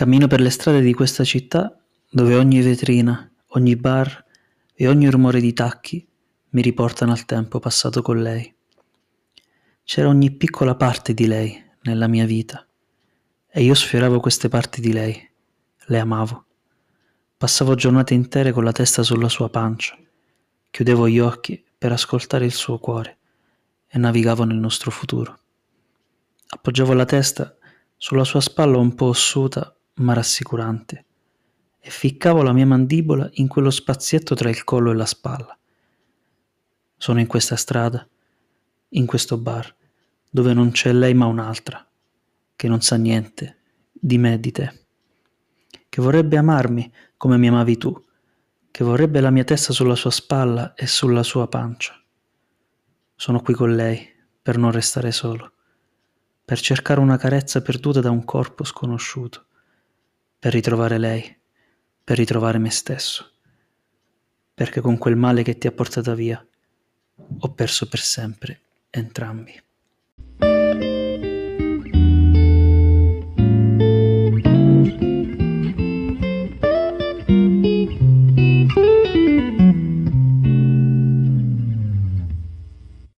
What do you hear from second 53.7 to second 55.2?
lei per non restare